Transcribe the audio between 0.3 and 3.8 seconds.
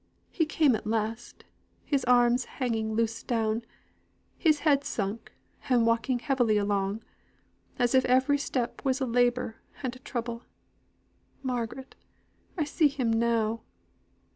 He came at last, his arms hanging loose down,